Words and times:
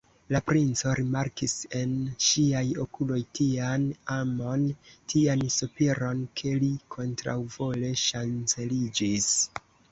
La 0.33 0.39
princo 0.51 0.93
rimarkis 0.99 1.53
en 1.79 1.91
ŝiaj 2.27 2.63
okuloj 2.85 3.19
tian 3.41 3.85
amon, 4.17 4.65
tian 5.15 5.45
sopiron, 5.59 6.27
ke 6.41 6.57
li 6.67 6.73
kontraŭvole 6.99 7.97
ŝanceliĝis. 8.09 9.33